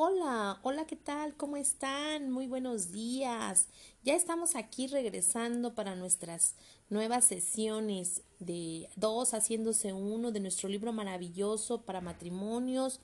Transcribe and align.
Hola, 0.00 0.60
hola, 0.62 0.86
¿qué 0.86 0.94
tal? 0.94 1.34
¿Cómo 1.34 1.56
están? 1.56 2.30
Muy 2.30 2.46
buenos 2.46 2.92
días. 2.92 3.66
Ya 4.04 4.14
estamos 4.14 4.54
aquí 4.54 4.86
regresando 4.86 5.74
para 5.74 5.96
nuestras 5.96 6.54
nuevas 6.88 7.24
sesiones 7.24 8.22
de 8.38 8.88
dos 8.94 9.34
haciéndose 9.34 9.92
uno 9.92 10.30
de 10.30 10.38
nuestro 10.38 10.68
libro 10.68 10.92
maravilloso 10.92 11.82
para 11.82 12.00
matrimonios. 12.00 13.00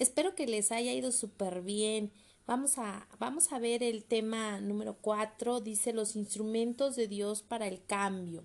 Espero 0.00 0.34
que 0.34 0.48
les 0.48 0.72
haya 0.72 0.92
ido 0.92 1.12
súper 1.12 1.62
bien. 1.62 2.10
Vamos 2.44 2.76
a, 2.76 3.06
vamos 3.20 3.52
a 3.52 3.60
ver 3.60 3.84
el 3.84 4.02
tema 4.02 4.60
número 4.60 4.96
cuatro. 5.00 5.60
Dice 5.60 5.92
los 5.92 6.16
instrumentos 6.16 6.96
de 6.96 7.06
Dios 7.06 7.42
para 7.42 7.68
el 7.68 7.86
cambio. 7.86 8.44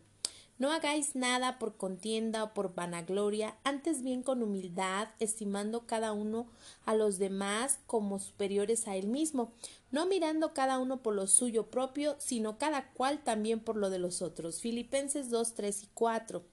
No 0.60 0.72
hagáis 0.72 1.16
nada 1.16 1.60
por 1.60 1.78
contienda 1.78 2.44
o 2.44 2.54
por 2.54 2.74
vanagloria, 2.74 3.56
antes 3.64 4.02
bien 4.02 4.24
con 4.24 4.42
humildad, 4.42 5.10
estimando 5.20 5.86
cada 5.86 6.14
uno 6.14 6.48
a 6.86 6.96
los 6.96 7.20
demás 7.20 7.80
como 7.86 8.18
superiores 8.20 8.88
a 8.88 8.96
él 8.96 9.08
mismo, 9.08 9.52
no 9.92 10.08
mirando 10.08 10.56
cada 10.56 10.80
uno 10.80 11.04
por 11.04 11.14
lo 11.14 11.28
suyo 11.28 11.68
propio, 11.68 12.16
sino 12.18 12.58
cada 12.58 12.90
cual 12.94 13.24
también 13.24 13.60
por 13.60 13.76
lo 13.76 13.92
de 13.92 14.00
los 14.00 14.24
otros. 14.24 14.60
Filipenses 14.60 15.30
2, 15.30 15.54
3 15.54 15.84
y 15.84 15.88
4. 15.94 16.44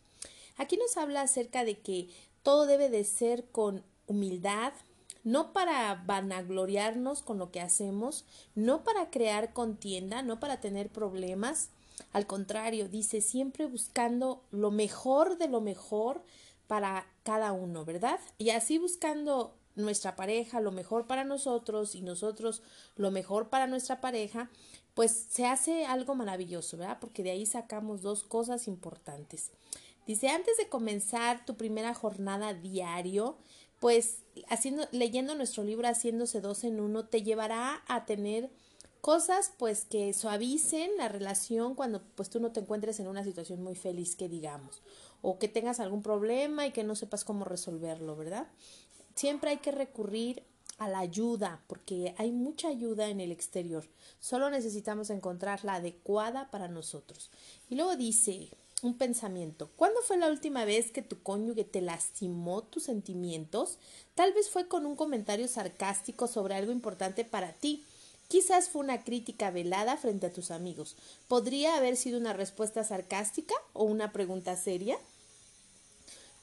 Aquí 0.58 0.76
nos 0.76 0.98
habla 0.98 1.22
acerca 1.22 1.64
de 1.64 1.78
que 1.78 2.08
todo 2.42 2.66
debe 2.66 2.90
de 2.90 3.04
ser 3.04 3.46
con 3.46 3.82
humildad, 4.06 4.74
no 5.24 5.54
para 5.54 5.94
vanagloriarnos 6.06 7.22
con 7.22 7.38
lo 7.38 7.50
que 7.50 7.62
hacemos, 7.62 8.26
no 8.54 8.84
para 8.84 9.08
crear 9.08 9.54
contienda, 9.54 10.20
no 10.20 10.38
para 10.38 10.60
tener 10.60 10.90
problemas, 10.90 11.70
al 12.14 12.28
contrario, 12.28 12.88
dice 12.88 13.20
siempre 13.20 13.66
buscando 13.66 14.44
lo 14.52 14.70
mejor 14.70 15.36
de 15.36 15.48
lo 15.48 15.60
mejor 15.60 16.22
para 16.68 17.06
cada 17.24 17.50
uno, 17.50 17.84
¿verdad? 17.84 18.20
Y 18.38 18.50
así 18.50 18.78
buscando 18.78 19.58
nuestra 19.74 20.14
pareja 20.14 20.60
lo 20.60 20.70
mejor 20.70 21.08
para 21.08 21.24
nosotros 21.24 21.96
y 21.96 22.02
nosotros 22.02 22.62
lo 22.94 23.10
mejor 23.10 23.48
para 23.48 23.66
nuestra 23.66 24.00
pareja, 24.00 24.48
pues 24.94 25.26
se 25.28 25.44
hace 25.46 25.86
algo 25.86 26.14
maravilloso, 26.14 26.76
¿verdad? 26.76 26.98
Porque 27.00 27.24
de 27.24 27.32
ahí 27.32 27.46
sacamos 27.46 28.00
dos 28.00 28.22
cosas 28.22 28.68
importantes. 28.68 29.50
Dice, 30.06 30.28
antes 30.28 30.56
de 30.56 30.68
comenzar 30.68 31.44
tu 31.44 31.56
primera 31.56 31.94
jornada 31.94 32.54
diario, 32.54 33.38
pues 33.80 34.18
haciendo, 34.48 34.86
leyendo 34.92 35.34
nuestro 35.34 35.64
libro 35.64 35.88
Haciéndose 35.88 36.40
dos 36.40 36.62
en 36.62 36.78
uno, 36.78 37.06
te 37.06 37.24
llevará 37.24 37.82
a 37.88 38.06
tener 38.06 38.50
cosas 39.04 39.52
pues 39.58 39.84
que 39.84 40.14
suavicen 40.14 40.90
la 40.96 41.10
relación 41.10 41.74
cuando 41.74 42.00
pues 42.14 42.30
tú 42.30 42.40
no 42.40 42.52
te 42.52 42.60
encuentres 42.60 42.98
en 43.00 43.06
una 43.06 43.22
situación 43.22 43.62
muy 43.62 43.74
feliz 43.74 44.16
que 44.16 44.30
digamos 44.30 44.80
o 45.20 45.38
que 45.38 45.46
tengas 45.46 45.78
algún 45.78 46.02
problema 46.02 46.66
y 46.66 46.72
que 46.72 46.84
no 46.84 46.96
sepas 46.96 47.22
cómo 47.22 47.44
resolverlo, 47.44 48.16
¿verdad? 48.16 48.46
Siempre 49.14 49.50
hay 49.50 49.58
que 49.58 49.72
recurrir 49.72 50.42
a 50.78 50.88
la 50.88 51.00
ayuda 51.00 51.62
porque 51.66 52.14
hay 52.16 52.32
mucha 52.32 52.68
ayuda 52.68 53.08
en 53.08 53.20
el 53.20 53.30
exterior. 53.30 53.86
Solo 54.20 54.48
necesitamos 54.48 55.10
encontrar 55.10 55.66
la 55.66 55.74
adecuada 55.74 56.50
para 56.50 56.68
nosotros. 56.68 57.30
Y 57.68 57.74
luego 57.74 57.96
dice 57.96 58.48
un 58.80 58.96
pensamiento. 58.96 59.68
¿Cuándo 59.76 60.00
fue 60.00 60.16
la 60.16 60.28
última 60.28 60.64
vez 60.64 60.90
que 60.90 61.02
tu 61.02 61.22
cónyuge 61.22 61.64
te 61.64 61.82
lastimó 61.82 62.62
tus 62.62 62.84
sentimientos? 62.84 63.76
Tal 64.14 64.32
vez 64.32 64.48
fue 64.48 64.66
con 64.66 64.86
un 64.86 64.96
comentario 64.96 65.46
sarcástico 65.46 66.26
sobre 66.26 66.54
algo 66.54 66.72
importante 66.72 67.26
para 67.26 67.52
ti 67.52 67.84
Quizás 68.28 68.68
fue 68.68 68.82
una 68.82 69.04
crítica 69.04 69.50
velada 69.50 69.96
frente 69.96 70.26
a 70.26 70.32
tus 70.32 70.50
amigos. 70.50 70.96
¿Podría 71.28 71.76
haber 71.76 71.96
sido 71.96 72.18
una 72.18 72.32
respuesta 72.32 72.82
sarcástica 72.84 73.54
o 73.72 73.84
una 73.84 74.12
pregunta 74.12 74.56
seria? 74.56 74.98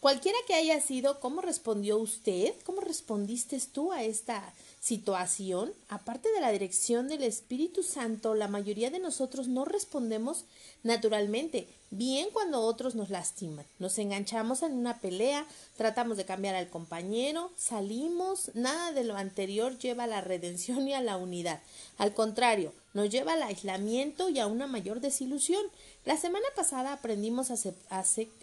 Cualquiera 0.01 0.39
que 0.47 0.55
haya 0.55 0.81
sido, 0.81 1.19
¿cómo 1.19 1.41
respondió 1.41 1.99
usted? 1.99 2.55
¿Cómo 2.65 2.81
respondiste 2.81 3.61
tú 3.71 3.91
a 3.91 4.01
esta 4.01 4.51
situación? 4.79 5.71
Aparte 5.89 6.31
de 6.31 6.41
la 6.41 6.51
dirección 6.51 7.07
del 7.07 7.21
Espíritu 7.21 7.83
Santo, 7.83 8.33
la 8.33 8.47
mayoría 8.47 8.89
de 8.89 8.97
nosotros 8.97 9.47
no 9.47 9.63
respondemos 9.63 10.45
naturalmente, 10.81 11.67
bien 11.91 12.29
cuando 12.33 12.61
otros 12.61 12.95
nos 12.95 13.11
lastiman. 13.11 13.63
Nos 13.77 13.99
enganchamos 13.99 14.63
en 14.63 14.73
una 14.73 14.97
pelea, 14.97 15.45
tratamos 15.77 16.17
de 16.17 16.25
cambiar 16.25 16.55
al 16.55 16.71
compañero, 16.71 17.51
salimos, 17.55 18.49
nada 18.55 18.93
de 18.93 19.03
lo 19.03 19.15
anterior 19.17 19.77
lleva 19.77 20.05
a 20.05 20.07
la 20.07 20.21
redención 20.21 20.87
y 20.87 20.95
a 20.95 21.01
la 21.01 21.17
unidad. 21.17 21.61
Al 21.99 22.15
contrario, 22.15 22.73
nos 22.93 23.09
lleva 23.09 23.33
al 23.33 23.43
aislamiento 23.43 24.29
y 24.29 24.39
a 24.39 24.47
una 24.47 24.67
mayor 24.67 24.99
desilusión. 24.99 25.63
La 26.03 26.17
semana 26.17 26.47
pasada 26.55 26.93
aprendimos 26.93 27.51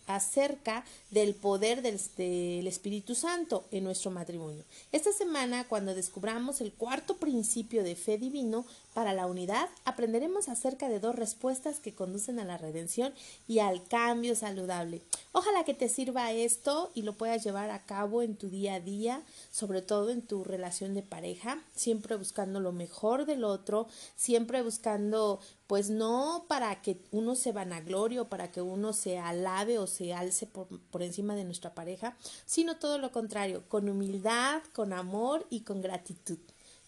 acerca 0.06 0.84
del 1.10 1.34
poder 1.34 1.82
del, 1.82 2.66
Espíritu 2.66 3.16
Santo 3.16 3.64
en 3.72 3.82
nuestro 3.82 4.12
matrimonio. 4.12 4.62
Esta 4.92 5.12
semana, 5.12 5.66
cuando 5.66 5.94
descubramos 5.94 6.60
el 6.60 6.72
cuarto 6.72 7.16
principio 7.16 7.82
de 7.82 7.96
fe 7.96 8.16
divino 8.16 8.64
para 8.94 9.12
la 9.12 9.26
unidad, 9.26 9.68
aprenderemos 9.84 10.48
acerca 10.48 10.88
de 10.88 11.00
dos 11.00 11.16
respuestas 11.16 11.80
que 11.80 11.94
conducen 11.94 12.38
a 12.38 12.44
la 12.44 12.58
redención 12.58 13.12
y 13.48 13.58
al 13.58 13.84
cambio 13.88 14.36
saludable. 14.36 15.02
Ojalá 15.32 15.64
que 15.64 15.74
te 15.74 15.88
sirva 15.88 16.32
esto 16.32 16.90
y 16.94 17.02
lo 17.02 17.14
puedas 17.14 17.42
llevar 17.42 17.70
a 17.70 17.84
cabo 17.84 18.22
en 18.22 18.36
tu 18.36 18.48
día 18.48 18.74
a 18.74 18.80
día, 18.80 19.22
sobre 19.50 19.82
todo 19.82 20.10
en 20.10 20.22
tu 20.22 20.44
relación 20.44 20.94
de 20.94 21.02
pareja, 21.02 21.60
siempre 21.74 22.16
buscando 22.16 22.60
lo 22.60 22.70
mejor 22.70 23.26
del 23.26 23.42
otro, 23.42 23.88
siempre 24.16 24.37
buscando 24.44 25.40
pues 25.66 25.90
no 25.90 26.44
para 26.48 26.80
que 26.82 27.00
uno 27.10 27.34
se 27.34 27.52
vanaglorie 27.52 28.20
o 28.20 28.28
para 28.28 28.50
que 28.50 28.62
uno 28.62 28.92
se 28.92 29.18
alabe 29.18 29.78
o 29.78 29.86
se 29.86 30.14
alce 30.14 30.46
por, 30.46 30.66
por, 30.90 31.02
encima 31.02 31.34
de 31.34 31.44
nuestra 31.44 31.74
pareja, 31.74 32.16
sino 32.46 32.76
todo 32.76 32.98
lo 32.98 33.12
contrario, 33.12 33.64
con 33.68 33.88
humildad, 33.88 34.62
con 34.72 34.92
amor 34.92 35.46
y 35.50 35.60
con 35.60 35.80
gratitud. 35.80 36.38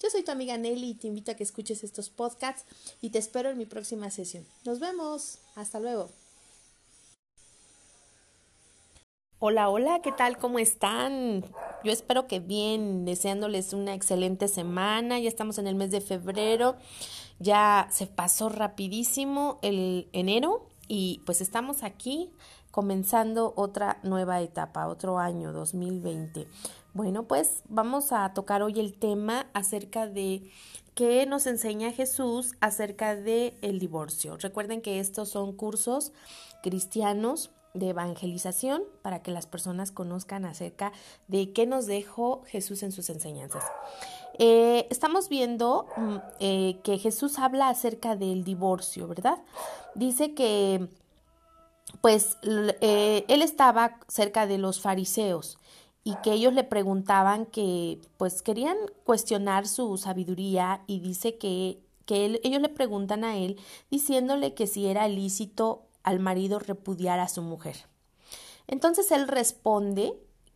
Yo 0.03 0.09
soy 0.09 0.23
tu 0.23 0.33
amiga 0.33 0.57
Nelly 0.57 0.91
y 0.91 0.95
te 0.95 1.09
invito 1.09 1.31
a 1.31 1.35
que 1.35 1.43
escuches 1.43 1.85
estos 1.85 2.09
podcasts 2.09 2.65
y 3.03 3.11
te 3.11 3.19
espero 3.19 3.51
en 3.51 3.59
mi 3.59 3.67
próxima 3.67 4.11
sesión. 4.11 4.47
Nos 4.65 4.81
vemos. 4.81 5.39
Hasta 5.57 5.79
luego. 5.79 6.09
Hola, 9.39 9.69
hola, 9.69 10.01
¿qué 10.03 10.13
tal? 10.13 10.39
¿Cómo 10.39 10.59
están? 10.59 11.45
Yo 11.83 11.93
espero 11.93 12.27
que 12.27 12.41
bien, 12.41 13.05
deseándoles 13.05 13.73
una 13.73 13.95
excelente 13.95 14.49
semana. 14.49 15.19
Ya 15.19 15.29
estamos 15.29 15.59
en 15.59 15.67
el 15.67 15.75
mes 15.75 15.91
de 15.91 16.01
febrero, 16.01 16.77
ya 17.39 17.89
se 17.91 18.07
pasó 18.07 18.49
rapidísimo 18.51 19.59
el 19.63 20.09
enero 20.13 20.69
y 20.89 21.23
pues 21.25 21.41
estamos 21.41 21.83
aquí 21.83 22.31
comenzando 22.71 23.55
otra 23.57 23.99
nueva 24.03 24.41
etapa, 24.43 24.89
otro 24.89 25.19
año 25.19 25.53
2020. 25.53 26.47
Bueno, 26.93 27.27
pues 27.27 27.63
vamos 27.69 28.13
a 28.13 28.33
tocar 28.35 28.63
hoy 28.63 28.79
el 28.79 28.99
tema 28.99 29.47
acerca 29.55 30.07
de 30.07 30.51
qué 30.95 31.25
nos 31.25 31.47
enseña 31.47 31.93
Jesús 31.93 32.55
acerca 32.61 33.17
de 33.17 33.57
el 33.63 33.79
divorcio. 33.79 34.37
Recuerden 34.37 34.83
que 34.83 35.01
estos 35.01 35.31
son 35.31 35.55
cursos 35.55 36.13
cristianos 36.63 37.51
de 37.75 37.91
evangelización 37.91 38.83
para 39.03 39.23
que 39.23 39.31
las 39.31 39.47
personas 39.47 39.93
conozcan 39.93 40.45
acerca 40.45 40.93
de 41.29 41.53
qué 41.53 41.67
nos 41.67 41.87
dejó 41.87 42.43
Jesús 42.47 42.83
en 42.83 42.93
sus 42.93 43.11
enseñanzas. 43.11 43.65
Eh, 44.39 44.87
estamos 44.91 45.29
viendo 45.29 45.87
mm, 45.97 46.17
eh, 46.41 46.81
que 46.83 46.99
Jesús 46.99 47.39
habla 47.39 47.69
acerca 47.69 48.17
del 48.17 48.45
divorcio, 48.45 49.07
¿verdad? 49.07 49.39
Dice 49.95 50.35
que 50.35 50.89
pues 52.01 52.39
eh, 52.43 53.25
él 53.29 53.43
estaba 53.43 53.99
cerca 54.09 54.47
de 54.47 54.59
los 54.59 54.81
fariseos 54.81 55.59
y 56.05 56.15
que 56.23 56.33
ellos 56.33 56.55
le 56.55 56.65
preguntaban 56.65 57.47
que 57.47 58.01
pues 58.17 58.43
querían 58.43 58.77
cuestionar 59.05 59.67
su 59.67 59.97
sabiduría 59.99 60.83
y 60.87 61.01
dice 61.01 61.37
que, 61.37 61.79
que 62.07 62.41
ellos 62.43 62.63
le 62.63 62.69
preguntan 62.69 63.25
a 63.25 63.37
él 63.37 63.59
diciéndole 63.91 64.55
que 64.55 64.67
si 64.67 64.87
era 64.87 65.09
lícito 65.09 65.83
al 66.03 66.21
marido 66.21 66.59
repudiar 66.59 67.21
a 67.21 67.29
su 67.29 67.43
mujer. 67.43 67.77
Entonces 68.67 69.11
él 69.11 69.29
responde 69.29 70.15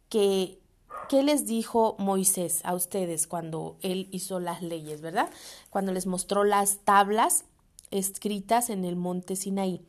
que 0.08 0.60
¿qué 1.08 1.22
les 1.22 1.46
dijo 1.46 1.96
Moisés 1.98 2.60
a 2.64 2.74
ustedes 2.74 3.26
cuando 3.26 3.76
él 3.82 4.08
hizo 4.10 4.40
las 4.40 4.62
leyes, 4.62 5.00
verdad? 5.00 5.30
Cuando 5.70 5.92
les 5.92 6.06
mostró 6.06 6.44
las 6.44 6.78
tablas 6.78 7.44
escritas 7.90 8.70
en 8.70 8.84
el 8.84 8.96
monte 8.96 9.36
Sinaí. 9.36 9.84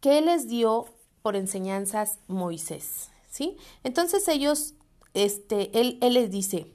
¿Qué 0.00 0.20
les 0.20 0.48
dio 0.48 0.86
por 1.22 1.36
enseñanzas 1.36 2.18
Moisés? 2.26 3.10
¿Sí? 3.30 3.56
Entonces 3.84 4.28
ellos 4.28 4.74
este, 5.14 5.78
él, 5.78 5.98
él 6.00 6.14
les 6.14 6.30
dice, 6.30 6.66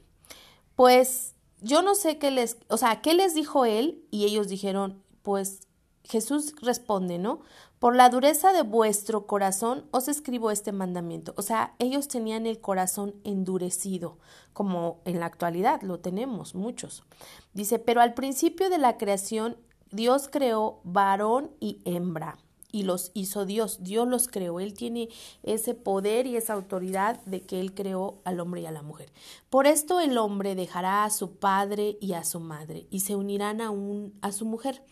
pues 0.74 1.34
yo 1.60 1.82
no 1.82 1.94
sé 1.94 2.18
qué 2.18 2.30
les, 2.30 2.56
o 2.68 2.76
sea, 2.76 3.00
¿qué 3.00 3.14
les 3.14 3.34
dijo 3.34 3.64
él? 3.64 4.04
Y 4.10 4.24
ellos 4.24 4.48
dijeron, 4.48 5.02
pues 5.22 5.60
Jesús 6.04 6.54
responde, 6.62 7.18
¿no? 7.18 7.40
Por 7.78 7.94
la 7.94 8.08
dureza 8.08 8.52
de 8.52 8.62
vuestro 8.62 9.26
corazón 9.26 9.84
os 9.90 10.08
escribo 10.08 10.50
este 10.50 10.72
mandamiento. 10.72 11.34
O 11.36 11.42
sea, 11.42 11.74
ellos 11.78 12.08
tenían 12.08 12.46
el 12.46 12.60
corazón 12.60 13.14
endurecido, 13.24 14.18
como 14.52 15.00
en 15.04 15.20
la 15.20 15.26
actualidad 15.26 15.82
lo 15.82 16.00
tenemos 16.00 16.54
muchos. 16.54 17.04
Dice, 17.52 17.78
pero 17.78 18.00
al 18.00 18.14
principio 18.14 18.70
de 18.70 18.78
la 18.78 18.96
creación 18.96 19.56
Dios 19.90 20.28
creó 20.30 20.80
varón 20.84 21.50
y 21.60 21.80
hembra. 21.84 22.38
y 22.70 22.82
los 22.82 23.12
hizo 23.14 23.46
Dios. 23.46 23.78
Dios 23.82 24.06
los 24.06 24.28
creó. 24.28 24.60
Él 24.60 24.74
tiene 24.74 25.08
ese 25.42 25.72
poder 25.74 26.26
y 26.26 26.36
esa 26.36 26.52
autoridad 26.52 27.18
de 27.24 27.40
que 27.40 27.60
Él 27.60 27.72
creó 27.72 28.20
al 28.24 28.40
hombre 28.40 28.60
y 28.60 28.66
a 28.66 28.70
la 28.70 28.82
mujer. 28.82 29.10
Por 29.48 29.66
esto 29.66 30.00
el 30.00 30.18
hombre 30.18 30.54
dejará 30.54 31.04
a 31.04 31.10
su 31.10 31.36
padre 31.38 31.96
y 32.02 32.12
a 32.12 32.24
su 32.24 32.40
madre 32.40 32.86
y 32.90 33.00
se 33.00 33.16
unirán 33.16 33.62
a, 33.62 33.70
un, 33.70 34.12
a 34.20 34.32
su 34.32 34.44
mujer. 34.44 34.82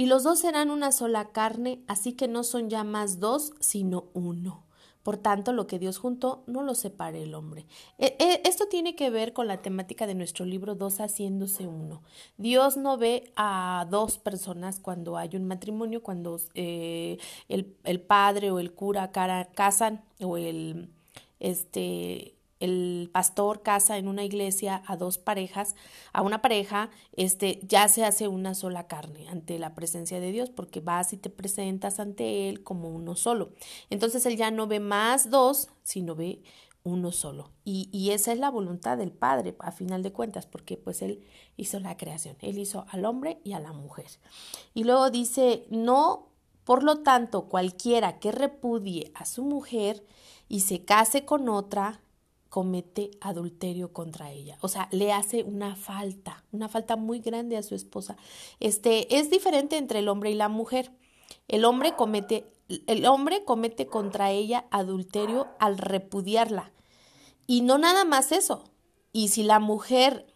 Y 0.00 0.06
los 0.06 0.22
dos 0.22 0.38
serán 0.38 0.70
una 0.70 0.92
sola 0.92 1.28
carne, 1.28 1.84
así 1.86 2.14
que 2.14 2.26
no 2.26 2.42
son 2.42 2.70
ya 2.70 2.84
más 2.84 3.20
dos, 3.20 3.52
sino 3.60 4.06
uno. 4.14 4.64
Por 5.02 5.18
tanto, 5.18 5.52
lo 5.52 5.66
que 5.66 5.78
Dios 5.78 5.98
juntó 5.98 6.42
no 6.46 6.62
lo 6.62 6.74
separe 6.74 7.22
el 7.22 7.34
hombre. 7.34 7.66
E, 7.98 8.16
e, 8.18 8.40
esto 8.48 8.66
tiene 8.66 8.96
que 8.96 9.10
ver 9.10 9.34
con 9.34 9.46
la 9.46 9.60
temática 9.60 10.06
de 10.06 10.14
nuestro 10.14 10.46
libro 10.46 10.74
Dos 10.74 11.02
haciéndose 11.02 11.66
uno. 11.66 12.02
Dios 12.38 12.78
no 12.78 12.96
ve 12.96 13.30
a 13.36 13.86
dos 13.90 14.16
personas 14.16 14.80
cuando 14.80 15.18
hay 15.18 15.36
un 15.36 15.44
matrimonio, 15.44 16.02
cuando 16.02 16.40
eh, 16.54 17.18
el, 17.50 17.76
el, 17.84 18.00
padre 18.00 18.50
o 18.50 18.58
el 18.58 18.72
cura 18.72 19.12
casan 19.12 20.02
o 20.18 20.38
el 20.38 20.88
este 21.40 22.39
el 22.60 23.10
pastor 23.12 23.62
casa 23.62 23.98
en 23.98 24.06
una 24.06 24.22
iglesia 24.22 24.82
a 24.86 24.96
dos 24.96 25.18
parejas, 25.18 25.74
a 26.12 26.22
una 26.22 26.42
pareja, 26.42 26.90
este, 27.16 27.60
ya 27.62 27.88
se 27.88 28.04
hace 28.04 28.28
una 28.28 28.54
sola 28.54 28.86
carne 28.86 29.28
ante 29.28 29.58
la 29.58 29.74
presencia 29.74 30.20
de 30.20 30.30
Dios, 30.30 30.50
porque 30.50 30.80
vas 30.80 31.12
y 31.12 31.16
te 31.16 31.30
presentas 31.30 31.98
ante 31.98 32.48
Él 32.48 32.62
como 32.62 32.88
uno 32.90 33.16
solo. 33.16 33.50
Entonces 33.88 34.24
Él 34.26 34.36
ya 34.36 34.50
no 34.50 34.66
ve 34.66 34.78
más 34.78 35.30
dos, 35.30 35.68
sino 35.82 36.14
ve 36.14 36.42
uno 36.82 37.12
solo. 37.12 37.50
Y, 37.64 37.88
y 37.92 38.10
esa 38.10 38.32
es 38.32 38.38
la 38.38 38.50
voluntad 38.50 38.98
del 38.98 39.12
Padre, 39.12 39.56
a 39.58 39.72
final 39.72 40.02
de 40.02 40.12
cuentas, 40.12 40.46
porque 40.46 40.76
pues 40.76 41.02
Él 41.02 41.24
hizo 41.56 41.80
la 41.80 41.96
creación, 41.96 42.36
Él 42.40 42.58
hizo 42.58 42.86
al 42.90 43.04
hombre 43.04 43.40
y 43.44 43.52
a 43.52 43.60
la 43.60 43.72
mujer. 43.72 44.06
Y 44.74 44.84
luego 44.84 45.10
dice, 45.10 45.66
no, 45.70 46.28
por 46.64 46.82
lo 46.82 47.00
tanto, 47.00 47.48
cualquiera 47.48 48.18
que 48.18 48.32
repudie 48.32 49.12
a 49.14 49.24
su 49.24 49.44
mujer 49.44 50.04
y 50.48 50.60
se 50.60 50.84
case 50.84 51.24
con 51.24 51.48
otra, 51.48 52.00
comete 52.50 53.12
adulterio 53.22 53.92
contra 53.94 54.30
ella. 54.30 54.58
O 54.60 54.68
sea, 54.68 54.88
le 54.90 55.12
hace 55.12 55.44
una 55.44 55.76
falta, 55.76 56.44
una 56.52 56.68
falta 56.68 56.96
muy 56.96 57.20
grande 57.20 57.56
a 57.56 57.62
su 57.62 57.74
esposa. 57.74 58.16
Este 58.58 59.16
es 59.16 59.30
diferente 59.30 59.78
entre 59.78 60.00
el 60.00 60.08
hombre 60.08 60.30
y 60.30 60.34
la 60.34 60.48
mujer. 60.48 60.92
El 61.48 61.64
hombre 61.64 61.94
comete 61.96 62.52
el 62.86 63.04
hombre 63.06 63.44
comete 63.44 63.86
contra 63.86 64.30
ella 64.30 64.66
adulterio 64.70 65.48
al 65.58 65.78
repudiarla. 65.78 66.70
Y 67.46 67.62
no 67.62 67.78
nada 67.78 68.04
más 68.04 68.30
eso. 68.30 68.64
Y 69.12 69.28
si 69.28 69.42
la 69.42 69.58
mujer 69.58 70.26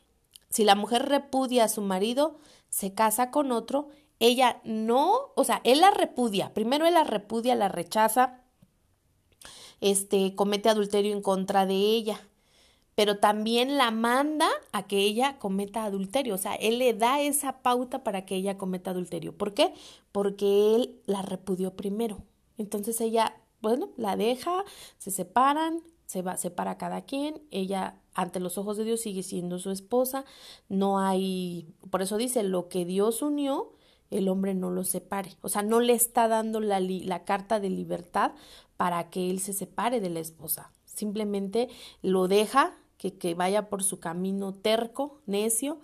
si 0.54 0.62
la 0.62 0.76
mujer 0.76 1.08
repudia 1.08 1.64
a 1.64 1.68
su 1.68 1.80
marido, 1.80 2.38
se 2.68 2.94
casa 2.94 3.32
con 3.32 3.50
otro, 3.50 3.88
ella 4.20 4.60
no, 4.62 5.32
o 5.34 5.42
sea, 5.42 5.60
él 5.64 5.80
la 5.80 5.90
repudia. 5.90 6.54
Primero 6.54 6.86
él 6.86 6.94
la 6.94 7.02
repudia, 7.02 7.56
la 7.56 7.66
rechaza, 7.66 8.43
este, 9.80 10.34
comete 10.34 10.68
adulterio 10.68 11.12
en 11.12 11.22
contra 11.22 11.66
de 11.66 11.74
ella, 11.74 12.20
pero 12.94 13.18
también 13.18 13.76
la 13.76 13.90
manda 13.90 14.48
a 14.72 14.86
que 14.86 14.98
ella 14.98 15.38
cometa 15.38 15.84
adulterio, 15.84 16.34
o 16.34 16.38
sea, 16.38 16.54
él 16.54 16.78
le 16.78 16.94
da 16.94 17.20
esa 17.20 17.62
pauta 17.62 18.04
para 18.04 18.24
que 18.24 18.36
ella 18.36 18.56
cometa 18.56 18.90
adulterio. 18.90 19.36
¿Por 19.36 19.54
qué? 19.54 19.74
Porque 20.12 20.76
él 20.76 21.00
la 21.06 21.22
repudió 21.22 21.74
primero. 21.74 22.22
Entonces 22.56 23.00
ella, 23.00 23.36
bueno, 23.60 23.90
la 23.96 24.16
deja, 24.16 24.64
se 24.98 25.10
separan, 25.10 25.82
se 26.06 26.22
va, 26.22 26.36
separa 26.36 26.78
cada 26.78 27.02
quien, 27.02 27.42
ella 27.50 28.00
ante 28.14 28.38
los 28.38 28.58
ojos 28.58 28.76
de 28.76 28.84
Dios 28.84 29.00
sigue 29.00 29.22
siendo 29.22 29.58
su 29.58 29.70
esposa, 29.70 30.24
no 30.68 31.00
hay, 31.00 31.66
por 31.90 32.02
eso 32.02 32.16
dice, 32.16 32.44
lo 32.44 32.68
que 32.68 32.84
Dios 32.84 33.22
unió, 33.22 33.72
el 34.10 34.28
hombre 34.28 34.54
no 34.54 34.70
lo 34.70 34.84
separe. 34.84 35.36
O 35.42 35.48
sea, 35.48 35.62
no 35.62 35.80
le 35.80 35.92
está 35.92 36.28
dando 36.28 36.60
la, 36.60 36.80
la 36.80 37.24
carta 37.24 37.60
de 37.60 37.70
libertad 37.70 38.32
para 38.76 39.10
que 39.10 39.30
él 39.30 39.40
se 39.40 39.52
separe 39.52 40.00
de 40.00 40.10
la 40.10 40.20
esposa. 40.20 40.70
Simplemente 40.84 41.68
lo 42.02 42.28
deja 42.28 42.76
que, 42.98 43.14
que 43.14 43.34
vaya 43.34 43.68
por 43.68 43.82
su 43.82 44.00
camino 44.00 44.52
terco, 44.52 45.20
necio, 45.26 45.78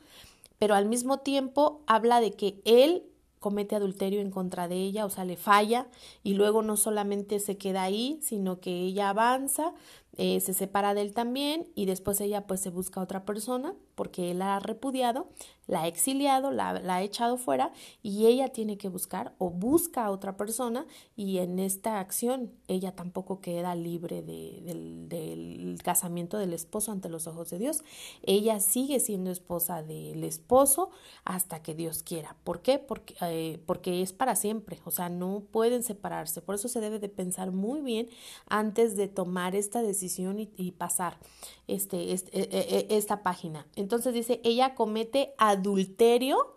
pero 0.58 0.74
al 0.74 0.86
mismo 0.86 1.18
tiempo 1.18 1.82
habla 1.86 2.20
de 2.20 2.32
que 2.32 2.60
él 2.64 3.04
comete 3.40 3.74
adulterio 3.74 4.20
en 4.20 4.30
contra 4.30 4.68
de 4.68 4.76
ella, 4.76 5.06
o 5.06 5.10
sea, 5.10 5.24
le 5.24 5.36
falla 5.36 5.86
y 6.22 6.34
luego 6.34 6.60
no 6.62 6.76
solamente 6.76 7.40
se 7.40 7.56
queda 7.56 7.82
ahí, 7.82 8.18
sino 8.22 8.60
que 8.60 8.70
ella 8.82 9.08
avanza, 9.08 9.72
eh, 10.16 10.40
se 10.40 10.54
separa 10.54 10.92
de 10.94 11.02
él 11.02 11.14
también 11.14 11.68
y 11.74 11.86
después 11.86 12.20
ella 12.20 12.46
pues 12.46 12.60
se 12.60 12.70
busca 12.70 13.00
a 13.00 13.04
otra 13.04 13.24
persona 13.24 13.74
porque 13.94 14.30
él 14.32 14.40
la 14.40 14.56
ha 14.56 14.60
repudiado, 14.60 15.28
la 15.66 15.82
ha 15.82 15.86
exiliado, 15.86 16.50
la, 16.50 16.70
ha 16.70 17.02
echado 17.02 17.36
fuera 17.36 17.72
y 18.02 18.26
ella 18.26 18.48
tiene 18.48 18.76
que 18.76 18.88
buscar 18.88 19.34
o 19.38 19.50
busca 19.50 20.04
a 20.04 20.10
otra 20.10 20.36
persona 20.36 20.86
y 21.16 21.38
en 21.38 21.58
esta 21.58 22.00
acción 22.00 22.50
ella 22.66 22.94
tampoco 22.96 23.40
queda 23.40 23.74
libre 23.74 24.22
de, 24.22 24.62
del, 25.08 25.78
casamiento 25.84 26.38
del 26.38 26.52
esposo 26.52 26.92
ante 26.92 27.08
los 27.08 27.26
ojos 27.26 27.50
de 27.50 27.58
Dios. 27.58 27.84
Ella 28.22 28.58
sigue 28.60 29.00
siendo 29.00 29.30
esposa 29.30 29.82
del 29.82 30.24
esposo 30.24 30.90
hasta 31.24 31.62
que 31.62 31.74
Dios 31.74 32.02
quiera. 32.02 32.36
¿Por 32.42 32.62
qué? 32.62 32.78
Porque, 32.78 33.14
eh, 33.22 33.62
porque 33.64 34.02
es 34.02 34.12
para 34.12 34.34
siempre, 34.34 34.78
o 34.84 34.90
sea, 34.90 35.08
no 35.08 35.44
pueden 35.50 35.82
separarse. 35.82 36.42
Por 36.42 36.56
eso 36.56 36.68
se 36.68 36.80
debe 36.80 36.98
de 36.98 37.08
pensar 37.08 37.52
muy 37.52 37.80
bien 37.80 38.08
antes 38.46 38.96
de 38.96 39.08
tomar 39.08 39.54
esta 39.54 39.82
decisión 39.82 39.99
y, 40.02 40.72
pasar 40.72 41.18
este, 41.66 42.12
este, 42.12 42.38
e, 42.38 42.42
e, 42.42 42.86
e, 42.90 42.96
esta 42.96 43.22
página. 43.22 43.66
Entonces 43.76 44.14
dice, 44.14 44.40
ella 44.44 44.74
comete 44.74 45.34
adulterio 45.38 46.56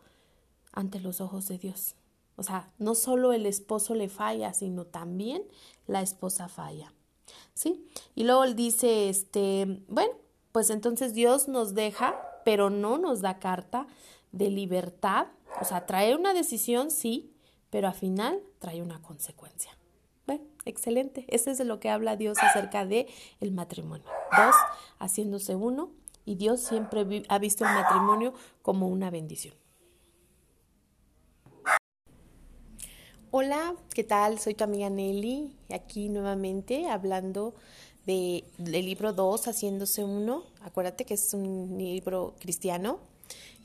ante 0.71 0.99
los 0.99 1.21
ojos 1.21 1.47
de 1.47 1.57
Dios. 1.57 1.95
O 2.35 2.43
sea, 2.43 2.71
no 2.79 2.95
solo 2.95 3.33
el 3.33 3.45
esposo 3.45 3.95
le 3.95 4.09
falla, 4.09 4.53
sino 4.53 4.85
también 4.85 5.43
la 5.87 6.01
esposa 6.01 6.47
falla. 6.47 6.93
¿Sí? 7.53 7.87
Y 8.15 8.23
luego 8.23 8.43
él 8.43 8.55
dice, 8.55 9.09
este, 9.09 9.83
bueno, 9.87 10.13
pues 10.51 10.69
entonces 10.69 11.13
Dios 11.13 11.47
nos 11.47 11.73
deja, 11.73 12.19
pero 12.43 12.69
no 12.69 12.97
nos 12.97 13.21
da 13.21 13.39
carta 13.39 13.87
de 14.31 14.49
libertad. 14.49 15.27
O 15.61 15.65
sea, 15.65 15.85
trae 15.85 16.15
una 16.15 16.33
decisión, 16.33 16.91
sí, 16.91 17.33
pero 17.69 17.87
al 17.87 17.93
final 17.93 18.41
trae 18.59 18.81
una 18.81 19.01
consecuencia. 19.01 19.71
Excelente. 20.65 21.25
Eso 21.27 21.51
es 21.51 21.57
de 21.57 21.65
lo 21.65 21.79
que 21.79 21.89
habla 21.89 22.15
Dios 22.15 22.37
acerca 22.41 22.85
de 22.85 23.07
el 23.41 23.51
matrimonio. 23.51 24.05
Dos, 24.35 24.55
haciéndose 24.99 25.55
uno 25.55 25.91
y 26.25 26.35
Dios 26.35 26.61
siempre 26.61 27.23
ha 27.27 27.39
visto 27.39 27.65
el 27.65 27.73
matrimonio 27.73 28.33
como 28.61 28.87
una 28.87 29.09
bendición. 29.09 29.55
Hola, 33.31 33.75
¿qué 33.93 34.03
tal? 34.03 34.39
Soy 34.39 34.53
tu 34.53 34.63
amiga 34.63 34.89
Nelly, 34.89 35.57
aquí 35.73 36.07
nuevamente 36.07 36.87
hablando 36.87 37.55
de, 38.05 38.43
del 38.59 38.85
libro 38.85 39.11
2, 39.11 39.47
Haciéndose 39.47 40.03
Uno. 40.03 40.43
Acuérdate 40.61 41.03
que 41.03 41.15
es 41.15 41.33
un 41.33 41.75
libro 41.77 42.35
cristiano 42.39 42.99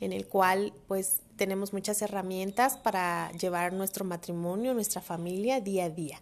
en 0.01 0.11
el 0.11 0.27
cual 0.27 0.73
pues 0.87 1.21
tenemos 1.35 1.71
muchas 1.71 2.01
herramientas 2.01 2.77
para 2.77 3.31
llevar 3.33 3.73
nuestro 3.73 4.05
matrimonio, 4.05 4.73
nuestra 4.73 5.01
familia 5.01 5.61
día 5.61 5.85
a 5.85 5.89
día. 5.89 6.19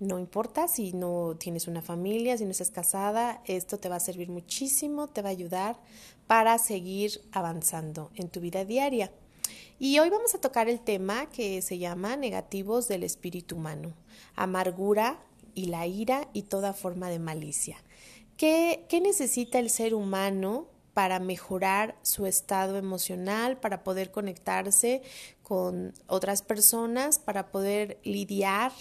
No 0.00 0.18
importa 0.18 0.66
si 0.66 0.92
no 0.92 1.36
tienes 1.38 1.68
una 1.68 1.80
familia, 1.80 2.36
si 2.36 2.44
no 2.44 2.50
estás 2.50 2.70
casada, 2.70 3.40
esto 3.46 3.78
te 3.78 3.88
va 3.88 3.96
a 3.96 4.00
servir 4.00 4.28
muchísimo, 4.28 5.06
te 5.06 5.22
va 5.22 5.28
a 5.28 5.32
ayudar 5.32 5.78
para 6.26 6.58
seguir 6.58 7.20
avanzando 7.32 8.10
en 8.14 8.28
tu 8.28 8.40
vida 8.40 8.64
diaria. 8.64 9.12
Y 9.78 9.98
hoy 9.98 10.10
vamos 10.10 10.34
a 10.34 10.40
tocar 10.40 10.68
el 10.68 10.80
tema 10.80 11.26
que 11.26 11.62
se 11.62 11.78
llama 11.78 12.16
negativos 12.16 12.88
del 12.88 13.04
espíritu 13.04 13.56
humano, 13.56 13.92
amargura 14.34 15.20
y 15.54 15.66
la 15.66 15.86
ira 15.86 16.28
y 16.32 16.42
toda 16.42 16.72
forma 16.72 17.08
de 17.08 17.18
malicia. 17.18 17.76
¿Qué, 18.36 18.86
qué 18.88 19.00
necesita 19.00 19.58
el 19.58 19.70
ser 19.70 19.94
humano 19.94 20.66
para 20.94 21.18
mejorar 21.18 21.96
su 22.02 22.26
estado 22.26 22.78
emocional, 22.78 23.58
para 23.58 23.82
poder 23.82 24.12
conectarse 24.12 25.02
con 25.44 25.94
otras 26.08 26.42
personas, 26.42 27.20
para 27.20 27.52
poder 27.52 27.98
lidiar 28.02 28.72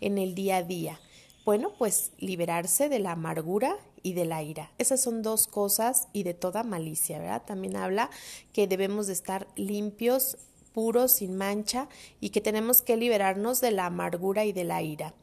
en 0.00 0.16
el 0.16 0.34
día 0.34 0.58
a 0.58 0.62
día. 0.62 0.98
Bueno, 1.44 1.72
pues 1.76 2.12
liberarse 2.18 2.88
de 2.88 3.00
la 3.00 3.12
amargura 3.12 3.76
y 4.02 4.14
de 4.14 4.24
la 4.24 4.42
ira. 4.42 4.70
Esas 4.78 5.00
son 5.00 5.22
dos 5.22 5.48
cosas 5.48 6.08
y 6.12 6.22
de 6.22 6.34
toda 6.34 6.62
malicia, 6.62 7.18
¿verdad? 7.18 7.42
También 7.44 7.76
habla 7.76 8.10
que 8.52 8.66
debemos 8.66 9.08
de 9.08 9.12
estar 9.12 9.48
limpios, 9.56 10.38
puros, 10.72 11.12
sin 11.12 11.36
mancha 11.36 11.88
y 12.20 12.30
que 12.30 12.40
tenemos 12.40 12.80
que 12.80 12.96
liberarnos 12.96 13.60
de 13.60 13.72
la 13.72 13.86
amargura 13.86 14.44
y 14.44 14.52
de 14.52 14.64
la 14.64 14.82
ira. 14.82 15.14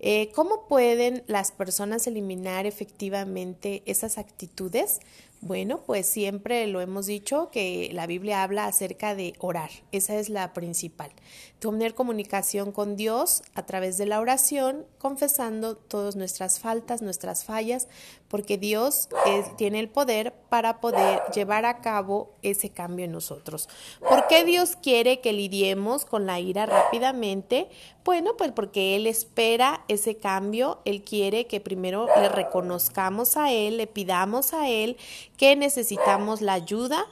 Eh, 0.00 0.30
¿Cómo 0.34 0.66
pueden 0.68 1.22
las 1.26 1.52
personas 1.52 2.06
eliminar 2.06 2.66
efectivamente 2.66 3.82
esas 3.86 4.18
actitudes? 4.18 5.00
Bueno, 5.46 5.82
pues 5.84 6.06
siempre 6.06 6.66
lo 6.68 6.80
hemos 6.80 7.04
dicho 7.04 7.50
que 7.50 7.90
la 7.92 8.06
Biblia 8.06 8.42
habla 8.42 8.64
acerca 8.64 9.14
de 9.14 9.34
orar. 9.40 9.68
Esa 9.92 10.16
es 10.16 10.30
la 10.30 10.54
principal. 10.54 11.10
Tener 11.58 11.94
comunicación 11.94 12.72
con 12.72 12.96
Dios 12.96 13.42
a 13.52 13.66
través 13.66 13.98
de 13.98 14.06
la 14.06 14.20
oración, 14.20 14.86
confesando 14.96 15.76
todas 15.76 16.16
nuestras 16.16 16.60
faltas, 16.60 17.02
nuestras 17.02 17.44
fallas, 17.44 17.88
porque 18.34 18.58
Dios 18.58 19.08
tiene 19.56 19.78
el 19.78 19.88
poder 19.88 20.34
para 20.48 20.80
poder 20.80 21.22
llevar 21.32 21.64
a 21.64 21.78
cabo 21.80 22.32
ese 22.42 22.68
cambio 22.68 23.04
en 23.04 23.12
nosotros. 23.12 23.68
¿Por 24.00 24.26
qué 24.26 24.42
Dios 24.42 24.74
quiere 24.74 25.20
que 25.20 25.32
lidiemos 25.32 26.04
con 26.04 26.26
la 26.26 26.40
ira 26.40 26.66
rápidamente? 26.66 27.68
Bueno, 28.04 28.36
pues 28.36 28.50
porque 28.50 28.96
Él 28.96 29.06
espera 29.06 29.84
ese 29.86 30.16
cambio, 30.16 30.80
Él 30.84 31.04
quiere 31.04 31.46
que 31.46 31.60
primero 31.60 32.08
le 32.20 32.28
reconozcamos 32.28 33.36
a 33.36 33.52
Él, 33.52 33.76
le 33.76 33.86
pidamos 33.86 34.52
a 34.52 34.68
Él 34.68 34.96
que 35.36 35.54
necesitamos 35.54 36.40
la 36.40 36.54
ayuda 36.54 37.06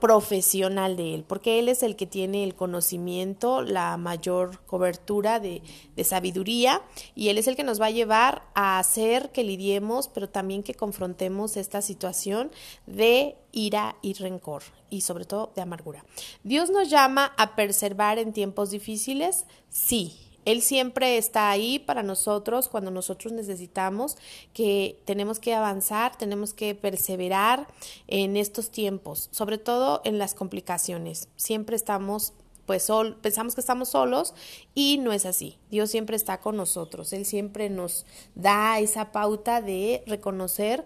profesional 0.00 0.96
de 0.96 1.14
él, 1.14 1.24
porque 1.26 1.58
él 1.58 1.68
es 1.68 1.82
el 1.82 1.96
que 1.96 2.06
tiene 2.06 2.44
el 2.44 2.54
conocimiento, 2.54 3.62
la 3.62 3.96
mayor 3.96 4.60
cobertura 4.66 5.40
de, 5.40 5.60
de, 5.96 6.04
sabiduría 6.04 6.82
y 7.16 7.30
él 7.30 7.38
es 7.38 7.48
el 7.48 7.56
que 7.56 7.64
nos 7.64 7.80
va 7.80 7.86
a 7.86 7.90
llevar 7.90 8.42
a 8.54 8.78
hacer 8.78 9.32
que 9.32 9.42
lidiemos, 9.42 10.06
pero 10.08 10.28
también 10.28 10.62
que 10.62 10.74
confrontemos 10.74 11.56
esta 11.56 11.82
situación 11.82 12.52
de 12.86 13.36
ira 13.50 13.96
y 14.02 14.12
rencor 14.14 14.62
y 14.88 15.00
sobre 15.00 15.24
todo 15.24 15.52
de 15.56 15.62
amargura. 15.62 16.04
Dios 16.44 16.70
nos 16.70 16.88
llama 16.88 17.32
a 17.36 17.56
perseverar 17.56 18.18
en 18.18 18.32
tiempos 18.32 18.70
difíciles, 18.70 19.46
sí, 19.68 20.25
él 20.46 20.62
siempre 20.62 21.18
está 21.18 21.50
ahí 21.50 21.78
para 21.80 22.02
nosotros 22.02 22.68
cuando 22.68 22.90
nosotros 22.90 23.32
necesitamos 23.32 24.16
que 24.54 24.98
tenemos 25.04 25.40
que 25.40 25.54
avanzar, 25.54 26.16
tenemos 26.16 26.54
que 26.54 26.74
perseverar 26.74 27.66
en 28.06 28.36
estos 28.36 28.70
tiempos, 28.70 29.28
sobre 29.32 29.58
todo 29.58 30.00
en 30.04 30.18
las 30.18 30.34
complicaciones. 30.34 31.28
Siempre 31.36 31.76
estamos 31.76 32.32
pues 32.64 32.84
sol, 32.84 33.16
pensamos 33.22 33.54
que 33.54 33.60
estamos 33.60 33.90
solos 33.90 34.34
y 34.74 34.98
no 34.98 35.12
es 35.12 35.24
así. 35.26 35.58
Dios 35.70 35.90
siempre 35.90 36.16
está 36.16 36.40
con 36.40 36.56
nosotros. 36.56 37.12
Él 37.12 37.24
siempre 37.24 37.70
nos 37.70 38.06
da 38.34 38.78
esa 38.80 39.12
pauta 39.12 39.60
de 39.62 40.02
reconocer 40.06 40.84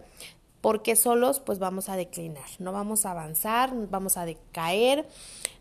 porque 0.60 0.96
solos 0.96 1.40
pues 1.40 1.58
vamos 1.58 1.88
a 1.88 1.96
declinar, 1.96 2.48
no 2.58 2.72
vamos 2.72 3.06
a 3.06 3.12
avanzar, 3.12 3.72
vamos 3.88 4.16
a 4.16 4.24
decaer, 4.26 5.06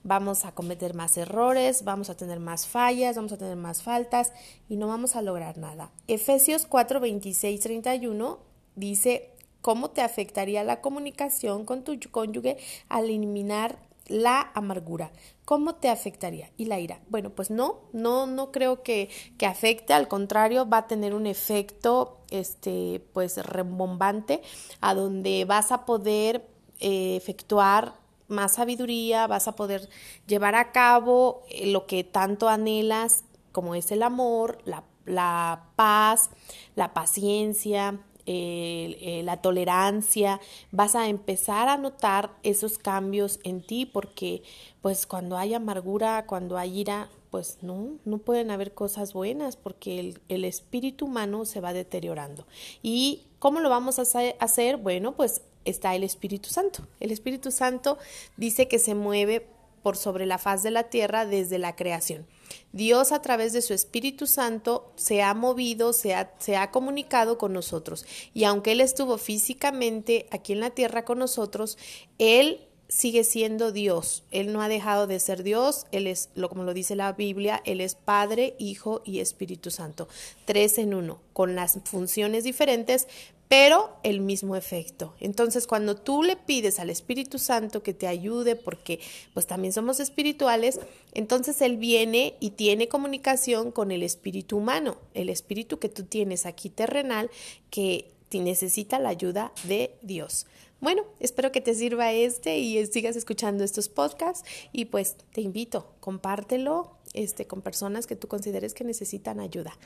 vamos 0.03 0.45
a 0.45 0.53
cometer 0.53 0.93
más 0.93 1.17
errores, 1.17 1.83
vamos 1.83 2.09
a 2.09 2.17
tener 2.17 2.39
más 2.39 2.67
fallas, 2.67 3.15
vamos 3.15 3.31
a 3.31 3.37
tener 3.37 3.55
más 3.55 3.81
faltas 3.81 4.33
y 4.67 4.75
no 4.75 4.87
vamos 4.87 5.15
a 5.15 5.21
lograr 5.21 5.57
nada. 5.57 5.91
Efesios 6.07 6.65
4, 6.65 6.99
26, 6.99 7.59
31 7.59 8.39
dice, 8.75 9.31
¿cómo 9.61 9.91
te 9.91 10.01
afectaría 10.01 10.63
la 10.63 10.81
comunicación 10.81 11.65
con 11.65 11.83
tu 11.83 11.97
cónyuge 12.11 12.57
al 12.89 13.05
eliminar 13.05 13.88
la 14.09 14.51
amargura. 14.53 15.11
¿Cómo 15.45 15.75
te 15.75 15.89
afectaría? 15.89 16.51
Y 16.57 16.65
la 16.65 16.79
ira. 16.79 16.99
Bueno, 17.09 17.29
pues 17.29 17.49
no, 17.49 17.79
no, 17.93 18.27
no 18.27 18.51
creo 18.51 18.83
que, 18.83 19.09
que 19.37 19.45
afecte, 19.45 19.93
al 19.93 20.07
contrario, 20.07 20.67
va 20.67 20.79
a 20.79 20.87
tener 20.87 21.13
un 21.15 21.25
efecto, 21.25 22.19
este, 22.29 23.01
pues, 23.13 23.37
rembombante, 23.37 24.41
a 24.81 24.93
donde 24.93 25.45
vas 25.45 25.71
a 25.71 25.85
poder 25.85 26.47
eh, 26.79 27.15
efectuar 27.15 27.93
más 28.27 28.53
sabiduría, 28.53 29.27
vas 29.27 29.47
a 29.47 29.55
poder 29.55 29.89
llevar 30.27 30.55
a 30.55 30.71
cabo 30.71 31.43
eh, 31.49 31.71
lo 31.71 31.87
que 31.87 32.03
tanto 32.03 32.49
anhelas, 32.49 33.23
como 33.51 33.75
es 33.75 33.91
el 33.91 34.03
amor, 34.03 34.59
la, 34.65 34.83
la 35.05 35.69
paz, 35.75 36.29
la 36.75 36.93
paciencia, 36.93 37.99
eh, 38.31 39.21
la 39.24 39.41
tolerancia, 39.41 40.39
vas 40.71 40.95
a 40.95 41.07
empezar 41.07 41.67
a 41.67 41.77
notar 41.77 42.31
esos 42.43 42.77
cambios 42.77 43.39
en 43.43 43.62
ti 43.62 43.86
porque 43.86 44.43
pues 44.81 45.05
cuando 45.05 45.38
hay 45.38 45.53
amargura, 45.53 46.25
cuando 46.27 46.57
hay 46.57 46.79
ira, 46.79 47.09
pues 47.31 47.57
no, 47.62 47.98
no 48.05 48.17
pueden 48.19 48.51
haber 48.51 48.74
cosas 48.74 49.13
buenas 49.13 49.55
porque 49.55 50.00
el, 50.00 50.21
el 50.29 50.45
espíritu 50.45 51.05
humano 51.05 51.45
se 51.45 51.62
va 51.62 51.74
deteriorando. 51.74 52.45
¿Y 52.81 53.24
cómo 53.39 53.59
lo 53.59 53.69
vamos 53.69 54.00
a 54.00 54.03
hacer? 54.39 54.77
Bueno, 54.77 55.15
pues 55.15 55.41
está 55.65 55.95
el 55.95 56.03
Espíritu 56.03 56.50
Santo. 56.50 56.88
El 57.00 57.12
Espíritu 57.12 57.51
Santo 57.51 57.98
dice 58.38 58.67
que 58.67 58.79
se 58.79 58.95
mueve 58.95 59.45
por 59.81 59.98
sobre 59.98 60.25
la 60.25 60.38
faz 60.38 60.63
de 60.63 60.71
la 60.71 60.83
tierra 60.83 61.25
desde 61.25 61.57
la 61.57 61.75
creación. 61.75 62.25
Dios 62.71 63.11
a 63.11 63.21
través 63.21 63.53
de 63.53 63.61
su 63.61 63.73
Espíritu 63.73 64.27
Santo 64.27 64.91
se 64.95 65.21
ha 65.21 65.33
movido, 65.33 65.93
se 65.93 66.13
ha, 66.13 66.33
se 66.39 66.55
ha, 66.57 66.71
comunicado 66.71 67.37
con 67.37 67.53
nosotros. 67.53 68.05
Y 68.33 68.43
aunque 68.43 68.73
Él 68.73 68.81
estuvo 68.81 69.17
físicamente 69.17 70.27
aquí 70.31 70.53
en 70.53 70.59
la 70.59 70.69
tierra 70.69 71.05
con 71.05 71.19
nosotros, 71.19 71.77
Él 72.17 72.69
sigue 72.89 73.23
siendo 73.23 73.71
Dios. 73.71 74.23
Él 74.31 74.51
no 74.51 74.61
ha 74.61 74.67
dejado 74.67 75.07
de 75.07 75.19
ser 75.19 75.43
Dios. 75.43 75.85
Él 75.91 76.07
es, 76.07 76.29
lo, 76.35 76.49
como 76.49 76.63
lo 76.63 76.73
dice 76.73 76.95
la 76.95 77.13
Biblia, 77.13 77.61
Él 77.65 77.79
es 77.79 77.95
Padre, 77.95 78.55
Hijo 78.57 79.01
y 79.05 79.19
Espíritu 79.19 79.71
Santo. 79.71 80.09
Tres 80.45 80.77
en 80.79 80.93
uno, 80.93 81.21
con 81.31 81.55
las 81.55 81.79
funciones 81.85 82.43
diferentes, 82.43 83.07
pero 83.49 83.97
el 84.03 84.21
mismo 84.21 84.55
efecto. 84.55 85.15
Entonces, 85.19 85.67
cuando 85.67 85.95
tú 85.95 86.23
le 86.23 86.37
pides 86.37 86.79
al 86.79 86.91
Espíritu 86.91 87.39
Santo 87.39 87.83
que 87.83 87.95
te 87.95 88.07
ayude, 88.07 88.55
porque 88.55 89.01
pues 89.33 89.47
también 89.47 89.73
somos 89.73 89.99
espirituales, 89.99 90.79
entonces 91.13 91.59
Él 91.61 91.77
viene 91.77 92.35
y 92.39 92.51
tiene 92.51 92.87
comunicación 92.87 93.71
con 93.71 93.91
el 93.91 94.03
espíritu 94.03 94.57
humano, 94.57 94.97
el 95.15 95.29
espíritu 95.29 95.79
que 95.79 95.89
tú 95.89 96.03
tienes 96.03 96.45
aquí 96.45 96.69
terrenal, 96.69 97.31
que 97.71 98.11
necesita 98.31 98.99
la 98.99 99.09
ayuda 99.09 99.51
de 99.63 99.95
Dios. 100.03 100.45
Bueno, 100.79 101.03
espero 101.19 101.51
que 101.51 101.59
te 101.59 101.73
sirva 101.73 102.13
este 102.13 102.59
y 102.59 102.85
sigas 102.85 103.15
escuchando 103.15 103.63
estos 103.63 103.89
podcasts 103.89 104.47
y 104.71 104.85
pues 104.85 105.15
te 105.33 105.41
invito, 105.41 105.91
compártelo 105.99 106.91
este, 107.15 107.47
con 107.47 107.61
personas 107.61 108.05
que 108.05 108.15
tú 108.15 108.27
consideres 108.27 108.75
que 108.75 108.83
necesitan 108.83 109.39
ayuda. 109.39 109.77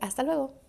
Hasta 0.00 0.24
luego. 0.24 0.61